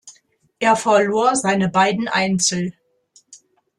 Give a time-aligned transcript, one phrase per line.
[0.57, 2.73] Er verlor seine beiden Einzel.